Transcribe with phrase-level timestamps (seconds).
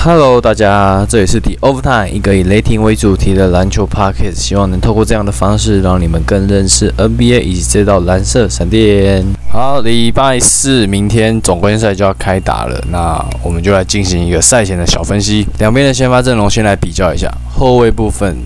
[0.00, 9.26] Hello，大家，这里是 The Overtime，一个以雷霆为主题的篮球 Podcast，希望能透过这样的方式，让你们更认识 NBA 以及这道蓝色闪电。
[9.50, 15.44] 好，礼拜四，明天总冠军赛就要开打了，那我们就来进行一个赛前的小分析。
[15.58, 18.36] 两边的先发阵容先来比较一下，后卫部分，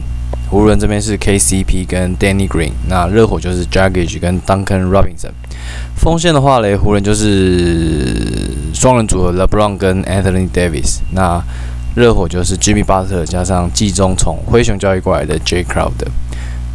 [0.48, 5.32] 湖人这边是 KCP 跟 Danny Green，那热火就是 Jaggage 跟 Duncan Robinson。
[5.96, 11.42] 锋线的话嘞，湖人就是双人组合 LeBron 跟 Anthony Davis，那
[11.94, 15.92] 热火就是 Jimmy Butler 加上季中从灰熊交易过来的 J Crowd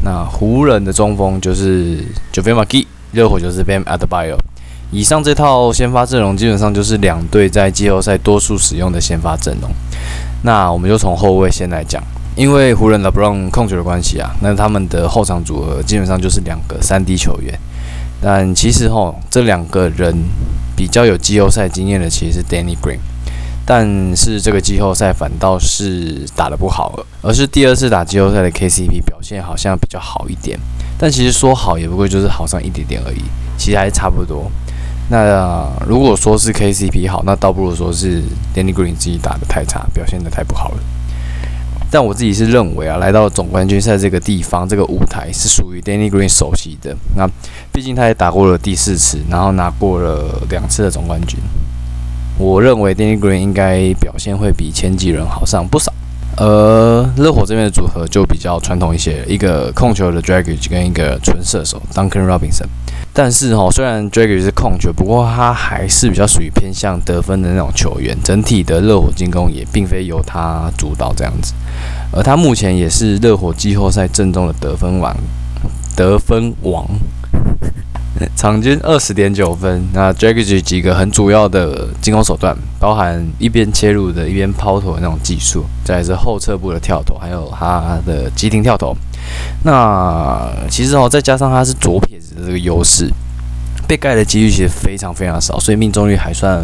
[0.04, 4.38] 那湖人的中锋就是 JaVale McGee，热火就是 Bam Adebayo。
[4.92, 9.70] 以上这套先发阵容基本上就是两队在季后赛多数使用的先发阵容。
[10.44, 12.02] 那我们就从后卫先来讲，
[12.36, 17.60] 因为湖人 LeBron 控球的关系啊，那他们的后场组合基本上就是两个三 D 球员。
[18.22, 20.16] 但其实吼，这两个人
[20.76, 23.00] 比较有季后赛经验的，其实是 Danny Green。
[23.66, 30.58] 但是这个季后赛反倒是打得不好了，而是第二次打季后赛的 KCP 表现好像比较好一点。
[30.98, 33.22] 但其实说好也不过就是好上一点点而已，
[33.58, 34.50] 其实还差不多。
[35.10, 38.24] 那如果说是 KCP 好，那倒不如说是
[38.56, 40.78] Danny Green 自己打得太差，表现得太不好了。
[41.90, 46.96] 但我自己是认为啊，来到总冠军赛这个地方，这个舞台是属于 Danny Green 熟悉的。
[47.16, 47.28] 那
[47.72, 51.40] 毕竟他也打过了第四次，然后拿过了两次的总冠军。
[52.38, 55.94] 我认为 Danny Green 应该表现会比前几人好上不少。
[56.38, 62.68] 而热火这边的组合就比较传统一些，一个控球的 Dragic 跟一个纯射手 Duncan Robinson。
[63.12, 68.16] 但是哈，虽然 Dragic 是控球，不过他还是比较属于偏向得分的那种球员。
[68.24, 71.54] 整体的热火进攻也并非由他主导这样子。
[72.12, 75.16] 而他目前也是热火季后赛阵中的得分王，
[75.96, 76.88] 得分王。
[78.36, 88.96] 场均二十点九分，那 Dragic 几个很主要的进攻手段，包含一边切入的，一边抛投的那种技术，再是后撤步的跳投，还有他的急停跳投。
[89.64, 93.12] 那其实哦，再加上他是左撇子的这个优势，
[93.88, 96.64] 被盖的几率其实非常非常少，所以命中率还算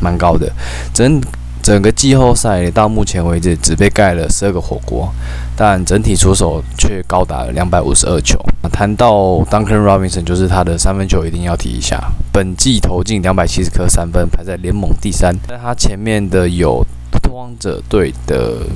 [0.00, 0.50] 蛮高的。
[0.92, 1.20] 整
[1.62, 5.08] 整个季后赛到目前为止只被盖了十二个火锅，
[5.56, 8.36] 但整体出手却高达了两百五十二球。
[8.72, 9.14] 谈到
[9.48, 15.32] Duncan Robinson，就是他的三分球一定要提一下，本季投进两百七十颗三分，排在联盟第三。
[15.46, 16.84] 在他前面的有
[17.22, 18.66] 拓荒者队的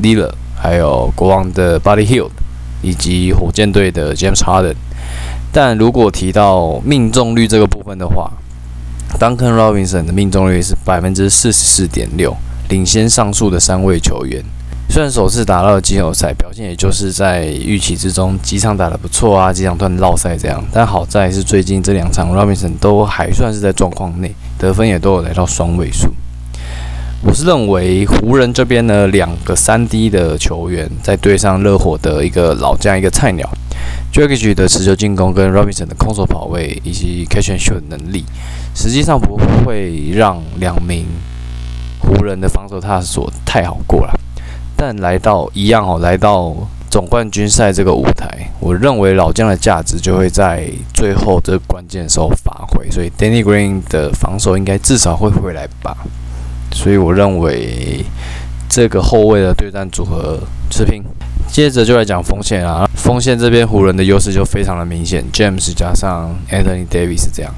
[0.00, 2.30] Lillard，还有国王的 Buddy Hield，
[2.82, 4.76] 以及火箭队的 James Harden。
[5.50, 8.30] 但如果提到命中率这个部分的话
[9.18, 12.36] ，Duncan Robinson 的命中率是百分之四十四点六，
[12.68, 14.42] 领先上述的三位球员。
[14.90, 20.64] 虽然首次打到了季后赛，表现也就是在预期之中，几场打得不错啊，几场突然落赛这样。
[20.72, 26.08] 但好在是最近这两场 Robinson 都还算是在状况内，得分也都有来到双位数。
[27.20, 33.46] 我是认为湖人这边呢，两个三 D 的球员在对上热火的一个老将一个菜鸟
[34.18, 38.24] ，Dragic 的持球进攻跟 Robinson 的空手跑位以及 catch and shoot 能力。
[38.74, 41.06] 实际上不会让两名
[42.00, 44.12] 湖人的防守他所太好过了，
[44.76, 46.52] 但来到一样哦，来到
[46.90, 55.96] 总冠军赛这个舞台，我认为老将的价值就会在最后这关键时候发挥，所以 Danny Green 的防守应该至少会回来吧，
[56.72, 58.04] 所以我认为
[58.68, 60.40] 这个后卫的对战组合
[60.70, 61.04] 持平。
[61.50, 67.52] 接着就来讲锋线啊，锋线这边湖人的优势就非常的明显，James 加上 Anthony Davis 这样。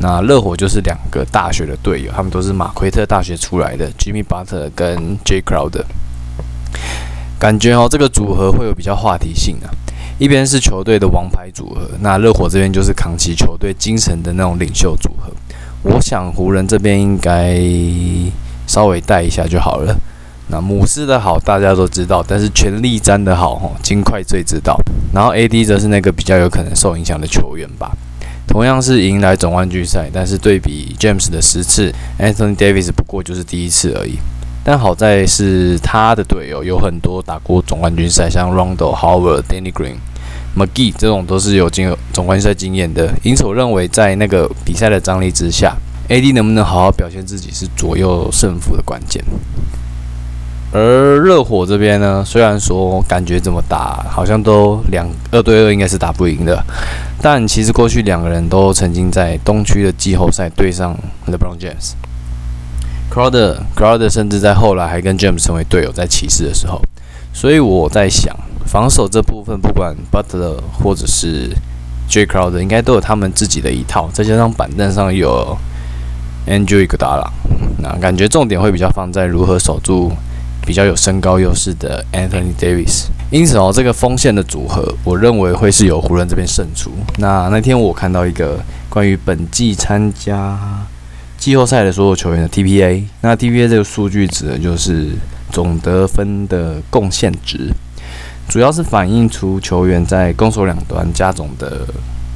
[0.00, 5.84] 那热火就是两个大学的队友，他们都是马奎特大学出来的，Jimmy Butler 跟 J Crowder。
[7.38, 9.70] 感觉哦，这个组合会有比较话题性啊。
[10.18, 15.30] 一边是球队的王牌组合，那热火这边就是扛起球队精神的那种领袖组合。
[15.82, 17.60] 我想湖人这边应该
[18.66, 19.96] 稍微带一下就好了。
[20.48, 24.78] 那姆斯的好大家都知道，但是全力战的好，吼，金块最知道。
[25.12, 27.90] 然后 AD 则是那个比较有可能受影响的球员吧。
[28.46, 34.18] 同样是迎来总冠军赛，但是对比 James 的十次，Anthony Davis 不过就是第一次而已。
[34.62, 39.96] 但好在是他的队友有很多打过总冠军赛，像 Rondo、Howard、Danny Green、
[40.56, 43.12] McGee 这种都是有经总冠军赛经验的。
[43.22, 45.74] 因此我认为在那个比赛的张力之下
[46.08, 49.24] ，AD 能不能好好表现自己是左右胜负的关键。
[50.74, 56.60] 而热火这边呢，虽然说感觉怎么打好像都两二对二应该是打不赢的，
[57.22, 60.92] 但其实过去两个人都曾经在东区的季后赛对上
[61.28, 61.92] LeBron James、
[63.08, 66.82] Crowder、Crowder，甚至在后来还跟 James 成为队友，在骑士的时候。
[67.32, 68.36] 所以我在想，
[68.66, 71.50] 防守这部分不管 Butler 或者是
[72.08, 74.10] J Crowder，应该都有他们自己的一套。
[74.12, 75.56] 再加上板凳上有
[76.48, 77.28] Andrew Iguodala，
[77.78, 80.10] 那感觉重点会比较放在如何守住。
[80.66, 83.04] 比较有身高优势的 Anthony Davis。
[83.30, 86.90] 因此哦，这个锋线的组合，我认为会是由湖人这边胜出。
[87.18, 90.58] 那那天我看到一个关于本季参加
[91.36, 95.10] 季后赛的所有球员的 TPA，那 TPA 这个数据指的就是
[95.50, 97.70] 总得分的贡献值，
[98.48, 101.86] 主要是反映出球员在攻守两端加总的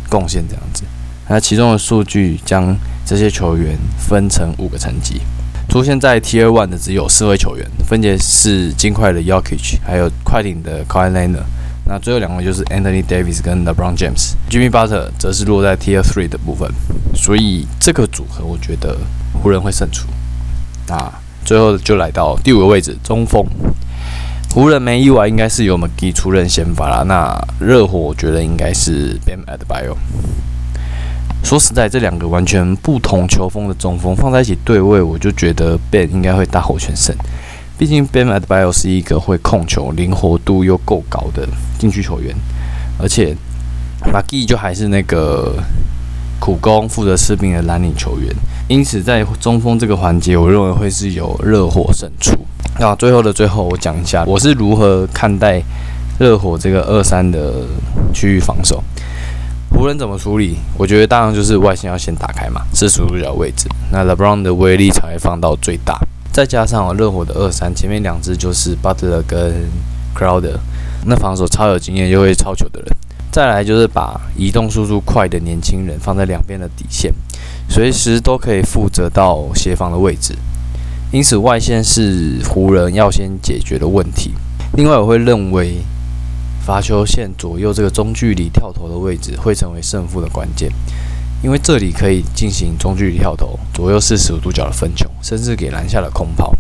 [0.09, 0.83] 贡献这样子。
[1.29, 2.77] 那其中的数据将
[3.07, 5.21] 这些球员分成五个层级，
[5.69, 11.45] 出现在 Tier One 的只有四位球员，分别是金块的 y o k i c h 还有快艇的 Kawhi Leonard。
[11.85, 14.33] 那最后两位就是 Anthony Davis 跟 LeBron James。
[14.51, 16.71] Jimmy Butler 则是落在 Tier Three 的部分。
[17.15, 18.97] 所以这个组合，我觉得
[19.43, 20.09] 湖人会胜出。
[20.87, 21.13] 那
[21.45, 23.45] 最后就来到第五个位置，中锋。
[24.55, 27.03] 湖人没意外，应该是由 McGee 出任先发啦。
[27.07, 29.95] 那热火，我觉得应该是 Bam Adebayo。
[31.49, 37.17] 说实在，这两个完全不同球风的中锋放在一起对位，我就觉得 Ben 应该会大获全胜。
[37.79, 41.49] 毕竟 Ben a d b i o 是一个会控球、灵活度又够高的
[41.79, 42.37] 禁区球员，
[42.99, 43.35] 而且
[44.13, 45.55] McGee 就还是那个
[46.39, 48.31] 苦工负责吃饼的蓝领球员。
[48.69, 52.37] 因此，在中锋这个环节，我认为会是有热火胜出。
[52.79, 55.63] 那最后的最后，我讲一下我是如何看待
[56.19, 57.65] 热火这个二三的
[58.13, 58.85] 区域防守。
[59.71, 60.57] 湖人怎么处理？
[60.77, 63.69] 我觉得当然就是外线要先打开嘛，是主角位置。
[63.93, 66.01] 那 LeBron 的威力才会放到最大，
[66.33, 69.55] 再加上热火的二三，前面两支就是 Butler 跟
[70.17, 70.59] Crowder，
[71.07, 72.89] 那防守超有经验又会超球的人。
[73.31, 77.15] 再来就是把移动速度快的年轻人放在两边的底线，
[77.69, 80.35] 随时都可以负责到协防的位置。
[81.13, 84.33] 因此外线是湖人要先解决的问题。
[84.73, 85.77] 另外我会认为。
[86.69, 90.71] 罚球线左右这个中距离跳投的位置会成为胜负的关键，
[91.43, 96.53] 因为这里可以进行中距离跳投，左右四十五度角的分球，甚至给篮下的空抛。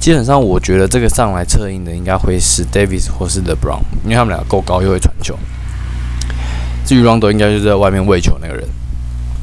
[0.00, 5.38] 基本上，我觉得这个上来策应的应该会是 Davis 或是 LeBron，因为他们俩够高又会传球。
[6.84, 8.68] 至于 Rondo，应该就是在外面喂球那个人，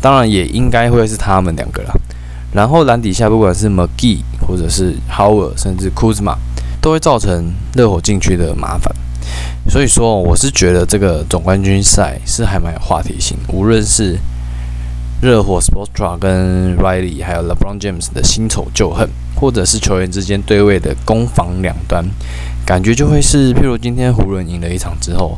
[0.01, 1.93] 当然也应该会是他们两个了。
[2.51, 6.35] 然后篮底下不管是 McGee 或者是 Howard，甚至 Kuzma，
[6.81, 8.93] 都会造成热火禁区的麻烦。
[9.67, 13.35] 所以说，我是觉得这个总冠军赛是还蛮有话题性。
[13.49, 14.17] 无论是
[15.21, 22.05] 热火 Sportstra 跟 Riley，还有 LeBron James 的新仇旧恨，或者是球员之间对位的攻防两端，
[22.65, 25.37] 感觉就会是，譬如今天湖人赢了一场之后，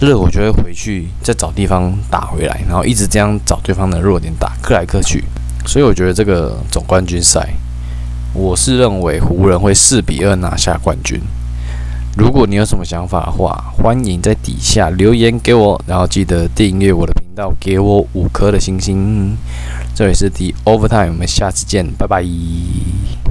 [0.00, 5.24] 热火就会回去再找地方打回来，然后一直这样找对方的弱点打，克来克去。
[5.66, 7.50] 所以我觉得这个总冠军赛，
[8.32, 11.20] 我是认为湖人会四比二拿下冠军。
[12.16, 19.36] 如果你有什么想法的话，欢迎在底下留言给我，然后记得订阅我的频道，给我五颗的星星。
[19.94, 22.24] 这里是 The Overtime，我们下次见，拜拜。